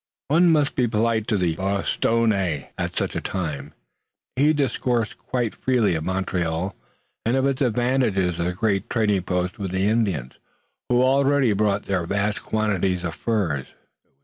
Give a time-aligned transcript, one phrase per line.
[0.29, 3.71] One must be polite to the Bostonnais at such a time.
[4.35, 6.75] He discoursed quite freely of Montreal,
[7.23, 10.33] and of its advantages as a great trading post with the Indians,
[10.89, 13.67] who already brought there vast quantities of furs.